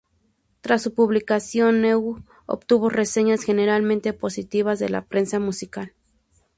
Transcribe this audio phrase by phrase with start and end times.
[0.61, 5.93] Tras su publicación, "New" obtuvo reseñas generalmente positivas de la prensa musical.